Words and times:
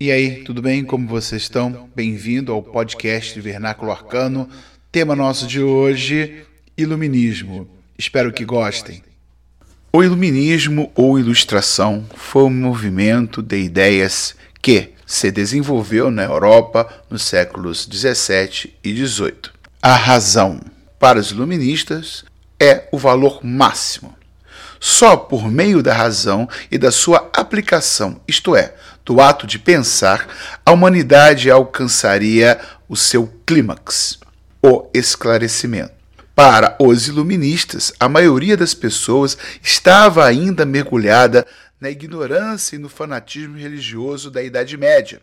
E 0.00 0.12
aí, 0.12 0.44
tudo 0.44 0.62
bem? 0.62 0.84
Como 0.84 1.08
vocês 1.08 1.42
estão? 1.42 1.90
Bem-vindo 1.92 2.52
ao 2.52 2.62
podcast 2.62 3.40
Vernáculo 3.40 3.90
Arcano. 3.90 4.48
Tema 4.92 5.16
nosso 5.16 5.44
de 5.44 5.60
hoje: 5.60 6.44
Iluminismo. 6.76 7.68
Espero 7.98 8.32
que 8.32 8.44
gostem. 8.44 9.02
O 9.92 10.04
Iluminismo 10.04 10.92
ou 10.94 11.18
Ilustração 11.18 12.06
foi 12.14 12.44
um 12.44 12.50
movimento 12.50 13.42
de 13.42 13.58
ideias 13.58 14.36
que 14.62 14.90
se 15.04 15.32
desenvolveu 15.32 16.12
na 16.12 16.22
Europa 16.22 16.88
nos 17.10 17.24
séculos 17.24 17.84
17 17.84 18.78
e 18.84 18.92
18. 18.94 19.52
A 19.82 19.96
razão, 19.96 20.60
para 21.00 21.18
os 21.18 21.32
iluministas, 21.32 22.24
é 22.60 22.84
o 22.92 22.98
valor 22.98 23.44
máximo. 23.44 24.16
Só 24.78 25.16
por 25.16 25.50
meio 25.50 25.82
da 25.82 25.92
razão 25.92 26.48
e 26.70 26.78
da 26.78 26.92
sua 26.92 27.28
aplicação, 27.34 28.20
isto 28.28 28.54
é, 28.54 28.74
do 29.08 29.22
ato 29.22 29.46
de 29.46 29.58
pensar, 29.58 30.28
a 30.66 30.70
humanidade 30.70 31.50
alcançaria 31.50 32.60
o 32.86 32.94
seu 32.94 33.26
clímax, 33.46 34.18
o 34.62 34.86
esclarecimento. 34.92 35.94
Para 36.34 36.76
os 36.78 37.08
iluministas, 37.08 37.90
a 37.98 38.06
maioria 38.06 38.54
das 38.54 38.74
pessoas 38.74 39.38
estava 39.62 40.26
ainda 40.26 40.66
mergulhada 40.66 41.46
na 41.80 41.88
ignorância 41.88 42.76
e 42.76 42.78
no 42.78 42.90
fanatismo 42.90 43.56
religioso 43.56 44.30
da 44.30 44.42
Idade 44.42 44.76
Média, 44.76 45.22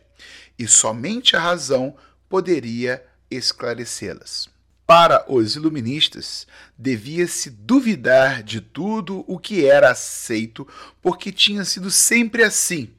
e 0.58 0.68
somente 0.68 1.36
a 1.36 1.40
razão 1.40 1.96
poderia 2.28 3.04
esclarecê-las. 3.30 4.50
Para 4.88 5.24
os 5.32 5.56
iluministas, 5.56 6.48
devia-se 6.76 7.52
duvidar 7.52 8.42
de 8.42 8.62
tudo 8.62 9.24
o 9.28 9.38
que 9.38 9.64
era 9.64 9.92
aceito, 9.92 10.68
porque 11.04 11.32
tinha 11.32 11.64
sido 11.64 11.92
sempre 11.92 12.44
assim 12.44 12.90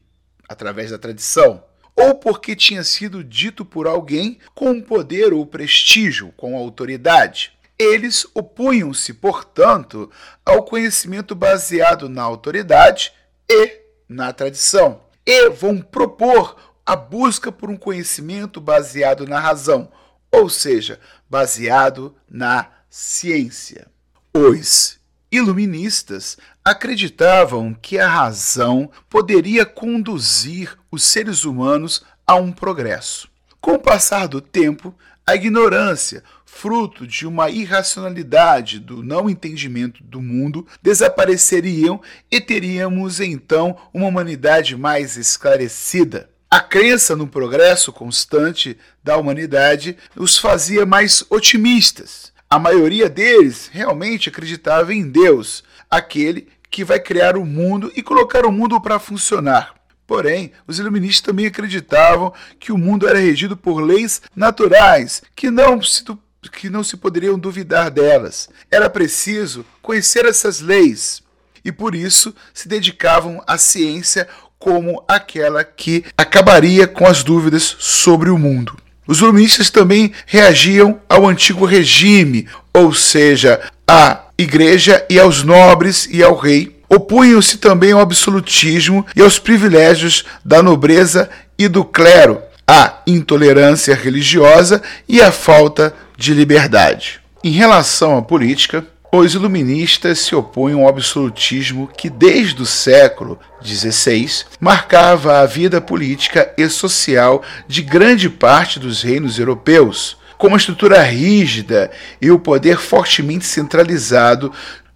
através 0.49 0.91
da 0.91 0.99
tradição, 0.99 1.63
ou 1.95 2.15
porque 2.15 2.55
tinha 2.55 2.85
sido 2.85 3.25
dito 3.25 3.65
por 3.65 3.87
alguém 3.87 4.39
com 4.55 4.81
poder 4.81 5.33
ou 5.33 5.47
prestígio, 5.47 6.33
com 6.37 6.57
autoridade. 6.57 7.53
Eles 7.79 8.27
opunham-se, 8.35 9.15
portanto, 9.15 10.11
ao 10.45 10.63
conhecimento 10.63 11.35
baseado 11.35 12.09
na 12.09 12.23
autoridade 12.23 13.13
e 13.49 13.81
na 14.09 14.33
tradição, 14.33 15.01
e 15.25 15.51
vão 15.51 15.79
propor 15.81 16.57
a 16.85 16.95
busca 16.95 17.51
por 17.51 17.69
um 17.69 17.77
conhecimento 17.77 18.61
baseado 18.61 19.27
na 19.27 19.41
razão, 19.41 19.91
ou 20.31 20.49
seja, 20.49 21.01
baseado 21.29 22.15
na 22.31 22.71
ciência. 22.89 23.89
Os 24.33 24.99
iluministas 25.31 26.37
acreditavam 26.65 27.75
que 27.75 27.99
a 27.99 28.09
razão 28.09 28.91
poderia 29.09 29.65
conduzir 29.65 30.77
os 30.91 31.05
seres 31.05 31.45
humanos 31.45 32.05
a 32.27 32.35
um 32.35 32.53
progresso. 32.53 33.29
Com 33.61 33.75
o 33.75 33.79
passar 33.79 34.27
do 34.27 34.41
tempo, 34.41 34.95
a 35.27 35.35
ignorância, 35.35 36.23
fruto 36.45 37.07
de 37.07 37.27
uma 37.27 37.51
irracionalidade 37.51 38.79
do 38.79 39.03
não 39.03 39.29
entendimento 39.29 40.03
do 40.05 40.23
mundo, 40.23 40.67
desapareceriam 40.81 42.01
e 42.31 42.41
teríamos 42.41 43.21
então 43.21 43.77
uma 43.93 44.07
humanidade 44.07 44.77
mais 44.77 45.17
esclarecida. 45.17 46.31
A 46.49 46.61
crença 46.61 47.17
no 47.17 47.27
progresso 47.27 47.93
constante 47.93 48.79
da 49.03 49.17
humanidade 49.17 49.97
os 50.15 50.39
fazia 50.39 50.87
mais 50.87 51.25
otimistas 51.29 52.33
a 52.49 52.59
maioria 52.59 53.09
deles 53.09 53.69
realmente 53.73 54.29
acreditava 54.29 54.95
em 54.95 55.09
Deus, 55.09 55.65
aquele 55.91 56.49
que 56.71 56.85
vai 56.85 57.01
criar 57.01 57.37
o 57.37 57.45
mundo 57.45 57.93
e 57.97 58.03
colocar 58.03 58.47
o 58.47 58.53
mundo 58.53 58.81
para 58.81 58.99
funcionar. 58.99 59.75
Porém, 60.07 60.53
os 60.67 60.79
iluministas 60.79 61.23
também 61.23 61.47
acreditavam 61.47 62.33
que 62.61 62.71
o 62.71 62.79
mundo 62.79 63.09
era 63.09 63.19
regido 63.19 63.57
por 63.57 63.81
leis 63.81 64.23
naturais, 64.35 65.23
que 65.35 65.51
não 65.51 65.83
se, 65.83 66.05
que 66.53 66.71
não 66.71 66.85
se 66.85 66.97
poderiam 66.97 67.37
duvidar 67.39 67.91
delas. 67.91 68.49
Era 68.71 68.89
preciso 68.89 69.67
conhecer 69.83 70.25
essas 70.25 70.61
leis 70.61 71.23
e 71.65 71.73
por 71.73 71.97
isso 71.97 72.33
se 72.55 72.69
dedicavam 72.69 73.43
à 73.45 73.59
ciência 73.59 74.29
como 74.57 75.05
aquela 75.09 75.65
que 75.65 76.05
acabaria 76.17 76.87
com 76.87 77.07
as 77.07 77.25
dúvidas 77.25 77.77
sobre 77.81 78.31
o 78.31 78.39
mundo. 78.39 78.77
Os 79.07 79.21
iluministas 79.21 79.71
também 79.71 80.13
reagiam 80.27 81.01
ao 81.09 81.27
antigo 81.27 81.65
regime, 81.65 82.49
ou 82.75 82.93
seja, 82.93 83.61
à 83.87 84.21
igreja 84.37 85.05
e 85.09 85.19
aos 85.19 85.43
nobres 85.43 86.09
e 86.11 86.23
ao 86.23 86.37
rei. 86.37 86.77
Opunham-se 86.89 87.59
também 87.59 87.93
ao 87.93 88.01
absolutismo 88.01 89.07
e 89.15 89.23
aos 89.23 89.39
privilégios 89.39 90.25
da 90.45 90.63
nobreza 90.63 91.29
e 91.59 91.69
do 91.69 91.85
clero, 91.85 92.41
à 92.67 93.01
intolerância 93.07 93.95
religiosa 93.95 94.83
e 95.09 95.21
à 95.21 95.31
falta 95.31 95.95
de 96.17 96.35
liberdade. 96.35 97.21
Em 97.43 97.53
relação 97.53 98.19
à 98.19 98.23
política, 98.23 98.85
os 99.19 99.35
iluministas 99.35 100.19
se 100.21 100.35
opõem 100.35 100.75
ao 100.75 100.89
absolutismo 100.89 101.89
que, 101.97 102.11
desde 102.11 102.63
o 102.63 102.67
século 102.67 103.39
XVI, 103.63 104.45
marcava 104.61 105.41
a 105.41 105.47
vida 105.47 105.81
política 105.81 106.53
e 106.57 106.69
social 106.69 107.43
de 107.69 107.83
grande 107.83 108.29
parte 108.29 108.81
dos 108.81 109.03
reinos 109.03 109.39
europeus, 109.39 110.17
com 110.37 110.49
uma 110.49 110.57
estrutura 110.57 111.03
rígida 111.03 111.91
e 112.21 112.31
o 112.31 112.39
poder 112.39 112.79
fortemente 112.79 113.45
centralizado, 113.45 114.53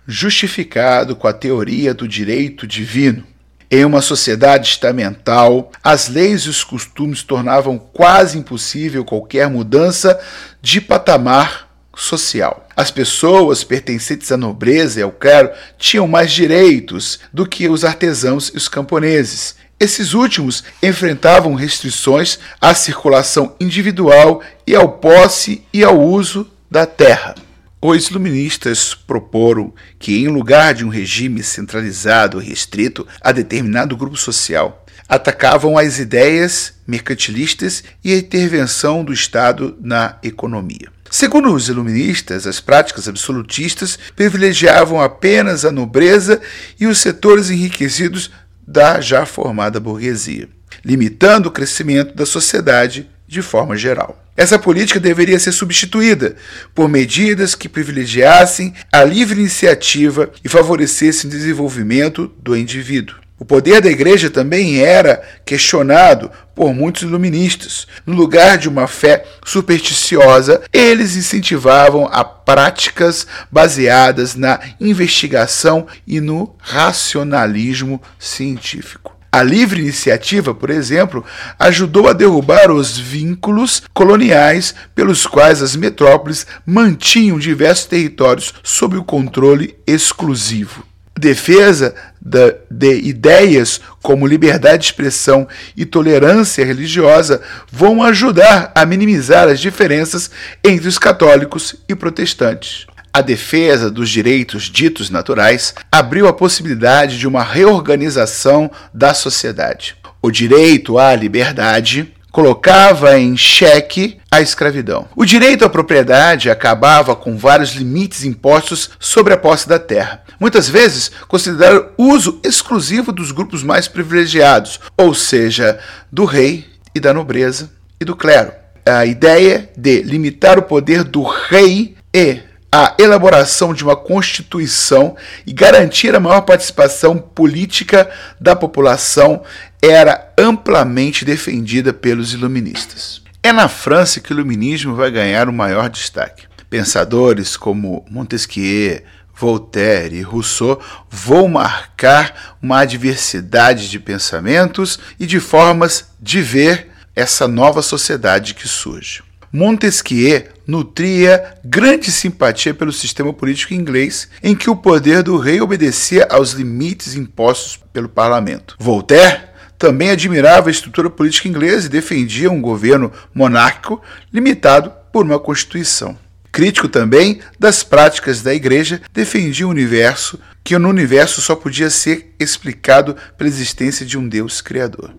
justificado 0.06 1.14
com 1.14 1.28
a 1.28 1.32
teoria 1.32 1.94
do 1.94 2.08
direito 2.08 2.66
divino. 2.66 3.24
Em 3.70 3.84
uma 3.84 4.02
sociedade 4.02 4.68
estamental, 4.68 5.70
as 5.84 6.08
leis 6.08 6.42
e 6.42 6.48
os 6.48 6.64
costumes 6.64 7.22
tornavam 7.22 7.78
quase 7.78 8.36
impossível 8.36 9.04
qualquer 9.04 9.48
mudança 9.48 10.18
de 10.60 10.80
patamar 10.80 11.68
social. 11.94 12.66
As 12.80 12.90
pessoas 12.90 13.62
pertencentes 13.62 14.32
à 14.32 14.38
nobreza 14.38 15.00
e 15.00 15.02
ao 15.02 15.12
clero 15.12 15.50
tinham 15.76 16.08
mais 16.08 16.32
direitos 16.32 17.20
do 17.30 17.46
que 17.46 17.68
os 17.68 17.84
artesãos 17.84 18.48
e 18.54 18.56
os 18.56 18.68
camponeses. 18.68 19.54
Esses 19.78 20.14
últimos 20.14 20.64
enfrentavam 20.82 21.52
restrições 21.52 22.38
à 22.58 22.72
circulação 22.72 23.54
individual 23.60 24.42
e 24.66 24.74
ao 24.74 24.92
posse 24.92 25.62
e 25.74 25.84
ao 25.84 26.00
uso 26.00 26.50
da 26.70 26.86
terra. 26.86 27.34
Os 27.82 28.08
iluministas 28.08 28.94
proporam 28.94 29.74
que, 29.98 30.16
em 30.16 30.28
lugar 30.28 30.72
de 30.72 30.82
um 30.82 30.88
regime 30.88 31.42
centralizado 31.42 32.38
restrito 32.38 33.06
a 33.20 33.30
determinado 33.30 33.94
grupo 33.94 34.16
social, 34.16 34.86
atacavam 35.06 35.76
as 35.76 35.98
ideias 35.98 36.72
mercantilistas 36.86 37.84
e 38.02 38.14
a 38.14 38.16
intervenção 38.16 39.04
do 39.04 39.12
Estado 39.12 39.76
na 39.82 40.16
economia. 40.22 40.99
Segundo 41.10 41.52
os 41.52 41.68
iluministas, 41.68 42.46
as 42.46 42.60
práticas 42.60 43.08
absolutistas 43.08 43.98
privilegiavam 44.14 45.02
apenas 45.02 45.64
a 45.64 45.72
nobreza 45.72 46.40
e 46.78 46.86
os 46.86 46.98
setores 46.98 47.50
enriquecidos 47.50 48.30
da 48.64 49.00
já 49.00 49.26
formada 49.26 49.80
burguesia, 49.80 50.48
limitando 50.84 51.48
o 51.48 51.52
crescimento 51.52 52.14
da 52.14 52.24
sociedade 52.24 53.10
de 53.26 53.42
forma 53.42 53.76
geral. 53.76 54.24
Essa 54.36 54.56
política 54.56 55.00
deveria 55.00 55.38
ser 55.40 55.50
substituída 55.50 56.36
por 56.72 56.88
medidas 56.88 57.56
que 57.56 57.68
privilegiassem 57.68 58.72
a 58.92 59.02
livre 59.02 59.40
iniciativa 59.40 60.30
e 60.44 60.48
favorecessem 60.48 61.28
o 61.28 61.32
desenvolvimento 61.32 62.32
do 62.40 62.56
indivíduo. 62.56 63.16
O 63.40 63.44
poder 63.44 63.80
da 63.80 63.90
igreja 63.90 64.28
também 64.28 64.82
era 64.82 65.22
questionado 65.46 66.30
por 66.54 66.74
muitos 66.74 67.04
iluministas. 67.04 67.86
No 68.04 68.14
lugar 68.14 68.58
de 68.58 68.68
uma 68.68 68.86
fé 68.86 69.24
supersticiosa, 69.42 70.60
eles 70.70 71.16
incentivavam 71.16 72.06
a 72.12 72.22
práticas 72.22 73.26
baseadas 73.50 74.34
na 74.34 74.60
investigação 74.78 75.86
e 76.06 76.20
no 76.20 76.54
racionalismo 76.58 77.98
científico. 78.18 79.16
A 79.32 79.42
livre 79.42 79.80
iniciativa, 79.80 80.52
por 80.52 80.68
exemplo, 80.68 81.24
ajudou 81.58 82.08
a 82.08 82.12
derrubar 82.12 82.70
os 82.70 82.98
vínculos 82.98 83.82
coloniais 83.94 84.74
pelos 84.94 85.26
quais 85.26 85.62
as 85.62 85.74
metrópoles 85.74 86.46
mantinham 86.66 87.38
diversos 87.38 87.86
territórios 87.86 88.52
sob 88.62 88.98
o 88.98 89.04
controle 89.04 89.78
exclusivo 89.86 90.89
defesa 91.20 91.94
da, 92.20 92.54
de 92.70 92.94
ideias 93.00 93.80
como 94.02 94.26
liberdade 94.26 94.78
de 94.78 94.84
expressão 94.86 95.46
e 95.76 95.84
tolerância 95.84 96.64
religiosa 96.64 97.40
vão 97.70 98.02
ajudar 98.02 98.72
a 98.74 98.84
minimizar 98.84 99.48
as 99.48 99.60
diferenças 99.60 100.30
entre 100.64 100.88
os 100.88 100.98
católicos 100.98 101.76
e 101.88 101.94
protestantes. 101.94 102.86
A 103.12 103.20
defesa 103.20 103.90
dos 103.90 104.08
direitos 104.08 104.64
ditos 104.64 105.10
naturais 105.10 105.74
abriu 105.90 106.28
a 106.28 106.32
possibilidade 106.32 107.18
de 107.18 107.26
uma 107.26 107.42
reorganização 107.42 108.70
da 108.94 109.12
sociedade. 109.12 109.96
O 110.22 110.30
direito 110.30 110.98
à 110.98 111.14
liberdade 111.14 112.12
colocava 112.30 113.18
em 113.18 113.36
xeque 113.36 114.18
a 114.30 114.40
escravidão. 114.40 115.08
O 115.16 115.24
direito 115.24 115.64
à 115.64 115.68
propriedade 115.68 116.50
acabava 116.50 117.16
com 117.16 117.36
vários 117.36 117.72
limites 117.74 118.24
impostos 118.24 118.90
sobre 118.98 119.34
a 119.34 119.36
posse 119.36 119.68
da 119.68 119.78
terra, 119.78 120.22
muitas 120.38 120.68
vezes 120.68 121.10
considerado 121.26 121.90
uso 121.98 122.40
exclusivo 122.44 123.12
dos 123.12 123.32
grupos 123.32 123.62
mais 123.62 123.88
privilegiados, 123.88 124.80
ou 124.96 125.14
seja, 125.14 125.78
do 126.10 126.24
rei 126.24 126.66
e 126.94 127.00
da 127.00 127.12
nobreza 127.12 127.70
e 128.00 128.04
do 128.04 128.16
clero. 128.16 128.52
A 128.86 129.04
ideia 129.04 129.68
de 129.76 130.02
limitar 130.02 130.58
o 130.58 130.62
poder 130.62 131.04
do 131.04 131.22
rei 131.22 131.96
e 132.14 132.40
a 132.72 132.94
elaboração 132.98 133.74
de 133.74 133.82
uma 133.82 133.96
constituição 133.96 135.16
e 135.46 135.52
garantir 135.52 136.14
a 136.14 136.20
maior 136.20 136.42
participação 136.42 137.18
política 137.18 138.08
da 138.40 138.54
população 138.54 139.42
era 139.82 140.32
amplamente 140.38 141.24
defendida 141.24 141.92
pelos 141.92 142.32
iluministas. 142.32 143.22
É 143.42 143.52
na 143.52 143.68
França 143.68 144.20
que 144.20 144.32
o 144.32 144.34
iluminismo 144.34 144.94
vai 144.94 145.10
ganhar 145.10 145.48
o 145.48 145.52
maior 145.52 145.88
destaque. 145.88 146.44
Pensadores 146.68 147.56
como 147.56 148.04
Montesquieu, 148.08 149.02
Voltaire 149.34 150.16
e 150.16 150.22
Rousseau 150.22 150.80
vão 151.10 151.48
marcar 151.48 152.56
uma 152.62 152.84
diversidade 152.84 153.90
de 153.90 153.98
pensamentos 153.98 155.00
e 155.18 155.26
de 155.26 155.40
formas 155.40 156.10
de 156.20 156.42
ver 156.42 156.90
essa 157.16 157.48
nova 157.48 157.82
sociedade 157.82 158.54
que 158.54 158.68
surge. 158.68 159.22
Montesquieu 159.52 160.44
nutria 160.70 161.56
grande 161.64 162.12
simpatia 162.12 162.72
pelo 162.72 162.92
sistema 162.92 163.32
político 163.32 163.74
inglês, 163.74 164.28
em 164.42 164.54
que 164.54 164.70
o 164.70 164.76
poder 164.76 165.22
do 165.22 165.36
rei 165.36 165.60
obedecia 165.60 166.28
aos 166.30 166.52
limites 166.52 167.14
impostos 167.16 167.80
pelo 167.92 168.08
parlamento. 168.08 168.76
Voltaire 168.78 169.50
também 169.76 170.10
admirava 170.10 170.68
a 170.68 170.70
estrutura 170.70 171.10
política 171.10 171.48
inglesa 171.48 171.86
e 171.86 171.90
defendia 171.90 172.50
um 172.50 172.60
governo 172.60 173.10
monárquico 173.34 174.00
limitado 174.32 174.92
por 175.12 175.24
uma 175.24 175.38
constituição. 175.38 176.16
Crítico 176.52 176.88
também 176.88 177.40
das 177.58 177.82
práticas 177.82 178.42
da 178.42 178.54
igreja, 178.54 179.00
defendia 179.12 179.66
um 179.66 179.70
universo 179.70 180.38
que 180.62 180.78
no 180.78 180.88
universo 180.88 181.40
só 181.40 181.56
podia 181.56 181.88
ser 181.90 182.34
explicado 182.38 183.16
pela 183.36 183.48
existência 183.48 184.04
de 184.04 184.18
um 184.18 184.28
Deus 184.28 184.60
criador. 184.60 185.12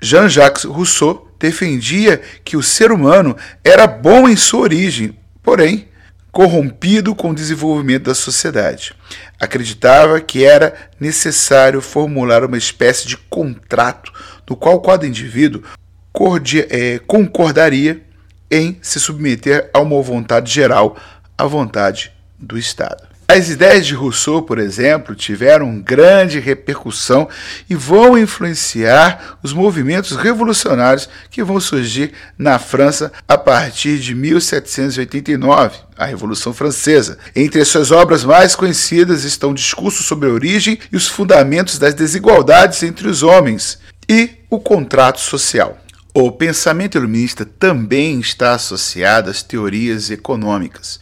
Jean-Jacques 0.00 0.64
Rousseau 0.64 1.28
defendia 1.38 2.20
que 2.44 2.56
o 2.56 2.62
ser 2.62 2.92
humano 2.92 3.36
era 3.64 3.86
bom 3.86 4.28
em 4.28 4.36
sua 4.36 4.60
origem, 4.60 5.16
porém 5.42 5.88
corrompido 6.30 7.14
com 7.14 7.30
o 7.30 7.34
desenvolvimento 7.34 8.04
da 8.04 8.14
sociedade. 8.14 8.94
Acreditava 9.40 10.20
que 10.20 10.44
era 10.44 10.74
necessário 11.00 11.80
formular 11.80 12.44
uma 12.44 12.58
espécie 12.58 13.08
de 13.08 13.16
contrato 13.16 14.12
no 14.48 14.56
qual 14.56 14.80
cada 14.80 15.06
indivíduo 15.06 15.62
é, 16.70 16.98
concordaria 17.06 18.02
em 18.50 18.78
se 18.82 19.00
submeter 19.00 19.70
a 19.72 19.80
uma 19.80 20.00
vontade 20.00 20.52
geral, 20.52 20.96
a 21.36 21.44
vontade 21.44 22.12
do 22.38 22.56
Estado. 22.56 23.17
As 23.30 23.50
ideias 23.50 23.86
de 23.86 23.94
Rousseau, 23.94 24.40
por 24.40 24.58
exemplo, 24.58 25.14
tiveram 25.14 25.82
grande 25.82 26.40
repercussão 26.40 27.28
e 27.68 27.74
vão 27.74 28.16
influenciar 28.16 29.38
os 29.42 29.52
movimentos 29.52 30.16
revolucionários 30.16 31.10
que 31.30 31.44
vão 31.44 31.60
surgir 31.60 32.14
na 32.38 32.58
França 32.58 33.12
a 33.28 33.36
partir 33.36 33.98
de 33.98 34.14
1789, 34.14 35.76
a 35.94 36.06
Revolução 36.06 36.54
Francesa. 36.54 37.18
Entre 37.36 37.60
as 37.60 37.68
suas 37.68 37.90
obras 37.90 38.24
mais 38.24 38.56
conhecidas 38.56 39.24
estão 39.24 39.52
Discurso 39.52 40.02
sobre 40.02 40.26
a 40.30 40.32
Origem 40.32 40.78
e 40.90 40.96
os 40.96 41.06
Fundamentos 41.06 41.78
das 41.78 41.92
Desigualdades 41.92 42.82
entre 42.82 43.06
os 43.06 43.22
Homens 43.22 43.78
e 44.08 44.30
o 44.48 44.58
Contrato 44.58 45.20
Social. 45.20 45.76
O 46.14 46.32
pensamento 46.32 46.96
iluminista 46.96 47.44
também 47.44 48.20
está 48.20 48.54
associado 48.54 49.28
às 49.28 49.42
teorias 49.42 50.10
econômicas. 50.10 50.98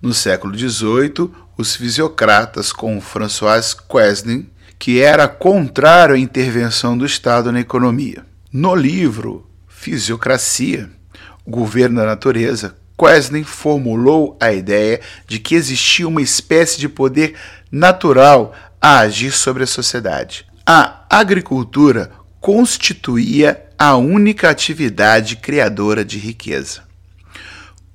No 0.00 0.14
século 0.14 0.56
XVIII, 0.56 1.30
os 1.56 1.74
fisiocratas 1.74 2.72
com 2.72 3.00
François 3.00 3.74
Quesnay, 3.88 4.46
que 4.78 5.00
era 5.00 5.26
contrário 5.26 6.14
à 6.14 6.18
intervenção 6.18 6.96
do 6.96 7.06
Estado 7.06 7.50
na 7.50 7.60
economia. 7.60 8.24
No 8.52 8.74
livro 8.74 9.48
Fisiocracia, 9.66 10.90
Governo 11.46 11.96
da 11.96 12.06
Natureza, 12.06 12.76
Quesnay 12.98 13.44
formulou 13.44 14.36
a 14.40 14.52
ideia 14.52 15.00
de 15.26 15.38
que 15.38 15.54
existia 15.54 16.08
uma 16.08 16.22
espécie 16.22 16.78
de 16.78 16.88
poder 16.88 17.34
natural 17.70 18.54
a 18.80 19.00
agir 19.00 19.32
sobre 19.32 19.62
a 19.62 19.66
sociedade. 19.66 20.46
A 20.66 21.04
agricultura 21.08 22.10
constituía 22.40 23.66
a 23.78 23.96
única 23.96 24.50
atividade 24.50 25.36
criadora 25.36 26.04
de 26.04 26.18
riqueza. 26.18 26.85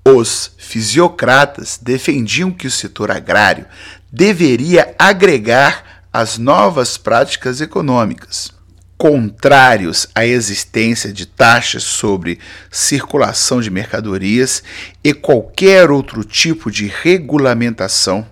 Os 0.03 0.51
fisiocratas 0.57 1.80
defendiam 1.80 2.51
que 2.51 2.65
o 2.65 2.71
setor 2.71 3.12
agrário 3.12 3.68
deveria 4.12 4.95
agregar 4.98 6.03
as 6.12 6.39
novas 6.39 6.98
práticas 6.98 7.62
econômicas, 7.62 8.51
contrários 8.98 10.07
à 10.15 10.25
existência 10.25 11.13
de 11.13 11.27
taxas 11.27 11.83
sobre 11.83 12.39
circulação 12.71 13.62
de 13.62 13.69
mercadorias 13.69 14.63
e 15.03 15.13
qualquer 15.13 15.92
outro 15.92 16.24
tipo 16.24 16.71
de 16.71 16.88
regulamentação. 16.88 18.27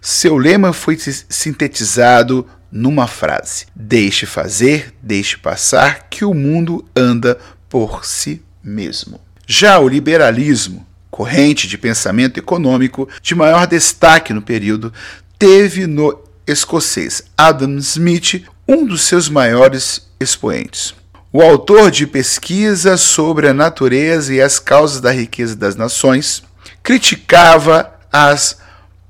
Seu 0.00 0.36
lema 0.36 0.72
foi 0.72 0.98
sintetizado 0.98 2.44
numa 2.72 3.06
frase: 3.06 3.66
Deixe 3.74 4.26
fazer, 4.26 4.92
deixe 5.00 5.36
passar, 5.36 6.08
que 6.10 6.24
o 6.24 6.34
mundo 6.34 6.84
anda 6.94 7.38
por 7.68 8.04
si 8.04 8.42
mesmo. 8.62 9.20
Já 9.46 9.78
o 9.78 9.88
liberalismo 9.88 10.84
corrente 11.14 11.68
de 11.68 11.78
pensamento 11.78 12.38
econômico 12.38 13.08
de 13.22 13.36
maior 13.36 13.68
destaque 13.68 14.32
no 14.32 14.42
período, 14.42 14.92
teve 15.38 15.86
no 15.86 16.18
escocês 16.44 17.22
Adam 17.38 17.78
Smith 17.78 18.44
um 18.66 18.84
dos 18.84 19.02
seus 19.02 19.28
maiores 19.28 20.10
expoentes. 20.18 20.92
O 21.32 21.40
autor 21.40 21.92
de 21.92 22.04
pesquisa 22.04 22.96
sobre 22.96 23.46
a 23.46 23.54
natureza 23.54 24.34
e 24.34 24.40
as 24.40 24.58
causas 24.58 25.00
da 25.00 25.12
riqueza 25.12 25.54
das 25.54 25.76
nações 25.76 26.42
criticava 26.82 27.94
as 28.12 28.58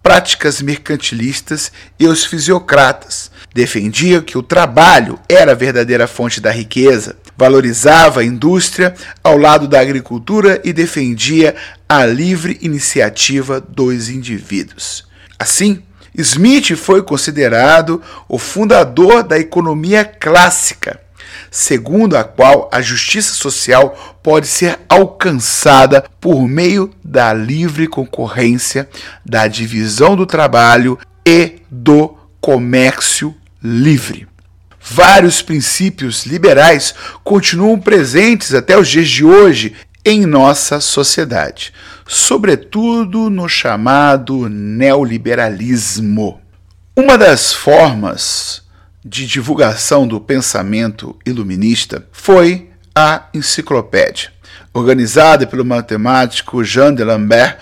práticas 0.02 0.60
mercantilistas 0.60 1.72
e 1.98 2.06
os 2.06 2.26
fisiocratas. 2.26 3.30
Defendia 3.54 4.20
que 4.20 4.36
o 4.36 4.42
trabalho 4.42 5.18
era 5.26 5.52
a 5.52 5.54
verdadeira 5.54 6.06
fonte 6.06 6.38
da 6.38 6.50
riqueza, 6.50 7.16
valorizava 7.36 8.20
a 8.20 8.24
indústria 8.24 8.94
ao 9.22 9.36
lado 9.36 9.66
da 9.68 9.80
agricultura 9.80 10.60
e 10.64 10.72
defendia 10.72 11.54
a 11.88 12.04
livre 12.06 12.58
iniciativa 12.62 13.60
dos 13.60 14.08
indivíduos. 14.08 15.06
Assim, 15.38 15.82
Smith 16.16 16.76
foi 16.76 17.02
considerado 17.02 18.00
o 18.28 18.38
fundador 18.38 19.22
da 19.22 19.38
economia 19.38 20.04
clássica, 20.04 21.00
segundo 21.50 22.16
a 22.16 22.22
qual 22.22 22.68
a 22.72 22.80
justiça 22.80 23.34
social 23.34 24.18
pode 24.22 24.46
ser 24.46 24.78
alcançada 24.88 26.04
por 26.20 26.46
meio 26.48 26.90
da 27.02 27.32
livre 27.32 27.88
concorrência, 27.88 28.88
da 29.24 29.48
divisão 29.48 30.16
do 30.16 30.24
trabalho 30.24 30.98
e 31.26 31.56
do 31.70 32.16
comércio 32.40 33.34
livre. 33.62 34.33
Vários 34.86 35.40
princípios 35.40 36.26
liberais 36.26 36.94
continuam 37.24 37.80
presentes 37.80 38.52
até 38.52 38.76
os 38.76 38.86
dias 38.86 39.08
de 39.08 39.24
hoje 39.24 39.74
em 40.04 40.26
nossa 40.26 40.78
sociedade, 40.78 41.72
sobretudo 42.06 43.30
no 43.30 43.48
chamado 43.48 44.46
neoliberalismo. 44.46 46.38
Uma 46.94 47.16
das 47.16 47.50
formas 47.50 48.62
de 49.02 49.26
divulgação 49.26 50.06
do 50.06 50.20
pensamento 50.20 51.18
iluminista 51.24 52.06
foi 52.12 52.68
a 52.94 53.24
enciclopédia, 53.32 54.30
organizada 54.74 55.46
pelo 55.46 55.64
matemático 55.64 56.62
Jean 56.62 56.94
de 56.94 57.02
Lambert 57.02 57.56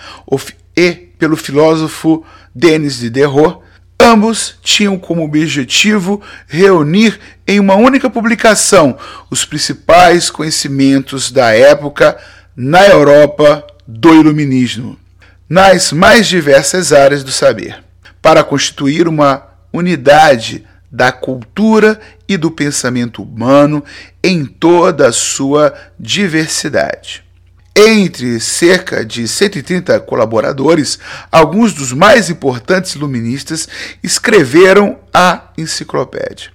e 0.75 0.91
pelo 1.17 1.37
filósofo 1.37 2.25
Denis 2.53 2.97
Diderot, 2.97 3.62
Ambos 3.99 4.55
tinham 4.61 4.97
como 4.97 5.23
objetivo 5.23 6.21
reunir 6.47 7.19
em 7.47 7.59
uma 7.59 7.75
única 7.75 8.09
publicação 8.09 8.97
os 9.29 9.45
principais 9.45 10.29
conhecimentos 10.29 11.31
da 11.31 11.51
época 11.51 12.17
na 12.55 12.85
Europa 12.85 13.65
do 13.87 14.13
Iluminismo, 14.13 14.97
nas 15.47 15.91
mais 15.91 16.27
diversas 16.27 16.91
áreas 16.91 17.23
do 17.23 17.31
saber, 17.31 17.83
para 18.21 18.43
constituir 18.43 19.07
uma 19.07 19.47
unidade 19.71 20.65
da 20.91 21.11
cultura 21.11 21.99
e 22.27 22.37
do 22.37 22.51
pensamento 22.51 23.23
humano 23.23 23.83
em 24.23 24.45
toda 24.45 25.07
a 25.07 25.11
sua 25.11 25.73
diversidade. 25.99 27.22
Entre 27.75 28.39
cerca 28.39 29.03
de 29.03 29.27
130 29.27 29.99
colaboradores, 30.01 30.99
alguns 31.31 31.73
dos 31.73 31.91
mais 31.91 32.29
importantes 32.29 32.93
iluministas 32.93 33.67
escreveram 34.03 34.99
a 35.11 35.49
enciclopédia. 35.57 36.51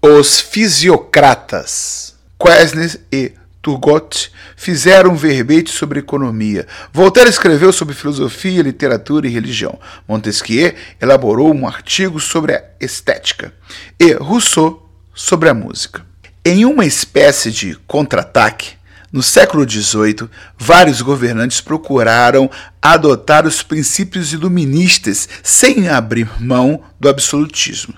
Os 0.00 0.40
fisiocratas, 0.40 2.14
Quesnes 2.38 2.98
e 3.12 3.32
Turgot, 3.60 4.32
fizeram 4.56 5.12
um 5.12 5.14
verbete 5.14 5.70
sobre 5.70 6.00
economia. 6.00 6.66
Voltaire 6.90 7.28
escreveu 7.28 7.70
sobre 7.70 7.94
filosofia, 7.94 8.62
literatura 8.62 9.26
e 9.26 9.30
religião. 9.30 9.78
Montesquieu 10.08 10.72
elaborou 10.98 11.54
um 11.54 11.68
artigo 11.68 12.18
sobre 12.18 12.54
a 12.54 12.64
estética. 12.80 13.52
E 14.00 14.14
Rousseau 14.14 14.90
sobre 15.14 15.50
a 15.50 15.54
música. 15.54 16.04
Em 16.44 16.64
uma 16.64 16.86
espécie 16.86 17.50
de 17.52 17.76
contra-ataque, 17.86 18.76
No 19.12 19.22
século 19.22 19.68
XVIII, 19.68 20.26
vários 20.56 21.02
governantes 21.02 21.60
procuraram 21.60 22.50
adotar 22.80 23.46
os 23.46 23.62
princípios 23.62 24.32
iluministas 24.32 25.28
sem 25.42 25.86
abrir 25.86 26.30
mão 26.40 26.82
do 26.98 27.10
absolutismo. 27.10 27.92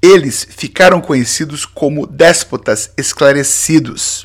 Eles 0.00 0.46
ficaram 0.48 1.00
conhecidos 1.00 1.66
como 1.66 2.06
déspotas 2.06 2.92
esclarecidos, 2.96 4.24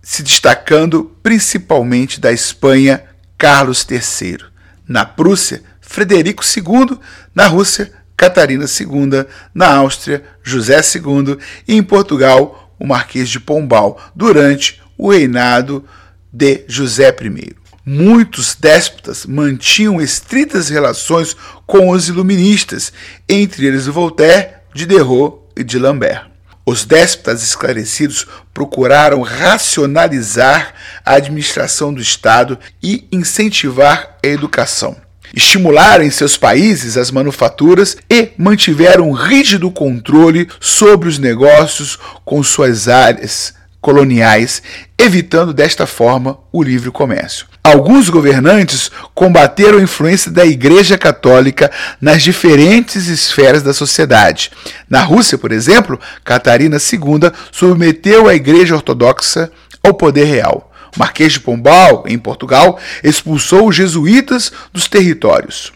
se 0.00 0.22
destacando 0.22 1.16
principalmente 1.24 2.20
da 2.20 2.30
Espanha 2.30 3.02
Carlos 3.36 3.84
III, 3.90 4.38
na 4.86 5.04
Prússia 5.04 5.60
Frederico 5.80 6.44
II, 6.44 6.96
na 7.34 7.48
Rússia 7.48 7.92
Catarina 8.16 8.64
II, 8.64 9.26
na 9.52 9.74
Áustria 9.74 10.22
José 10.40 10.80
II 10.94 11.36
e 11.66 11.74
em 11.74 11.82
Portugal 11.82 12.72
o 12.78 12.86
Marquês 12.86 13.28
de 13.28 13.40
Pombal, 13.40 14.00
durante 14.14 14.83
o 14.96 15.10
reinado 15.10 15.84
de 16.32 16.64
José 16.66 17.14
I. 17.20 17.54
Muitos 17.86 18.54
déspotas 18.54 19.26
mantinham 19.26 20.00
estritas 20.00 20.70
relações 20.70 21.36
com 21.66 21.90
os 21.90 22.08
iluministas, 22.08 22.92
entre 23.28 23.66
eles 23.66 23.86
Voltaire, 23.86 24.54
Diderot 24.74 25.36
e 25.54 25.62
de 25.62 25.78
Lambert. 25.78 26.30
Os 26.66 26.86
déspotas 26.86 27.42
esclarecidos 27.42 28.26
procuraram 28.54 29.20
racionalizar 29.20 30.72
a 31.04 31.14
administração 31.14 31.92
do 31.92 32.00
Estado 32.00 32.58
e 32.82 33.06
incentivar 33.12 34.16
a 34.24 34.26
educação. 34.26 34.96
Estimularam 35.34 36.04
em 36.04 36.10
seus 36.10 36.38
países 36.38 36.96
as 36.96 37.10
manufaturas 37.10 37.98
e 38.08 38.30
mantiveram 38.38 39.10
um 39.10 39.12
rígido 39.12 39.70
controle 39.70 40.48
sobre 40.58 41.08
os 41.08 41.18
negócios 41.18 41.98
com 42.24 42.42
suas 42.42 42.88
áreas 42.88 43.52
coloniais, 43.84 44.62
evitando 44.96 45.52
desta 45.52 45.86
forma 45.86 46.38
o 46.50 46.62
livre 46.62 46.90
comércio. 46.90 47.44
Alguns 47.62 48.08
governantes 48.08 48.90
combateram 49.14 49.76
a 49.76 49.82
influência 49.82 50.30
da 50.30 50.46
Igreja 50.46 50.96
Católica 50.96 51.70
nas 52.00 52.22
diferentes 52.22 53.08
esferas 53.08 53.62
da 53.62 53.74
sociedade. 53.74 54.50
Na 54.88 55.02
Rússia, 55.02 55.36
por 55.36 55.52
exemplo, 55.52 56.00
Catarina 56.24 56.78
II 56.78 57.30
submeteu 57.52 58.26
a 58.26 58.34
Igreja 58.34 58.74
Ortodoxa 58.74 59.52
ao 59.82 59.92
poder 59.92 60.24
real. 60.24 60.72
Marquês 60.96 61.34
de 61.34 61.40
Pombal, 61.40 62.04
em 62.06 62.16
Portugal, 62.16 62.80
expulsou 63.02 63.68
os 63.68 63.76
jesuítas 63.76 64.50
dos 64.72 64.88
territórios. 64.88 65.74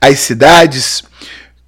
As 0.00 0.18
cidades 0.18 1.04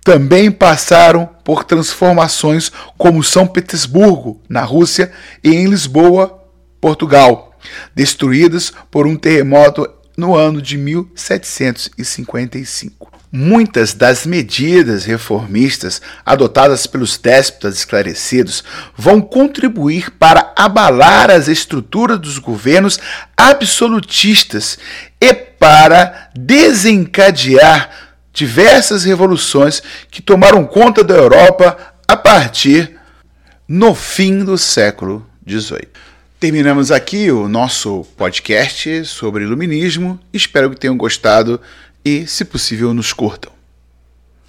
também 0.06 0.50
passaram 0.52 1.28
por 1.42 1.64
transformações 1.64 2.70
como 2.96 3.24
São 3.24 3.44
Petersburgo, 3.44 4.40
na 4.48 4.62
Rússia, 4.62 5.10
e 5.42 5.50
em 5.50 5.66
Lisboa, 5.66 6.44
Portugal, 6.80 7.58
destruídas 7.92 8.72
por 8.88 9.04
um 9.04 9.16
terremoto 9.16 9.84
no 10.16 10.36
ano 10.36 10.62
de 10.62 10.78
1755. 10.78 13.10
Muitas 13.32 13.94
das 13.94 14.24
medidas 14.24 15.04
reformistas 15.04 16.00
adotadas 16.24 16.86
pelos 16.86 17.18
déspotas 17.18 17.78
esclarecidos 17.78 18.62
vão 18.96 19.20
contribuir 19.20 20.12
para 20.12 20.52
abalar 20.56 21.32
as 21.32 21.48
estruturas 21.48 22.20
dos 22.20 22.38
governos 22.38 23.00
absolutistas 23.36 24.78
e 25.20 25.34
para 25.34 26.30
desencadear 26.32 28.05
diversas 28.36 29.04
revoluções 29.04 29.82
que 30.10 30.20
tomaram 30.20 30.66
conta 30.66 31.02
da 31.02 31.14
Europa 31.14 31.94
a 32.06 32.14
partir 32.14 32.94
no 33.66 33.94
fim 33.94 34.44
do 34.44 34.58
século 34.58 35.26
XVIII. 35.48 35.88
Terminamos 36.38 36.92
aqui 36.92 37.30
o 37.30 37.48
nosso 37.48 38.06
podcast 38.14 39.06
sobre 39.06 39.44
iluminismo. 39.44 40.20
Espero 40.34 40.68
que 40.68 40.76
tenham 40.76 40.98
gostado 40.98 41.58
e, 42.04 42.26
se 42.26 42.44
possível, 42.44 42.92
nos 42.92 43.10
curtam. 43.10 43.55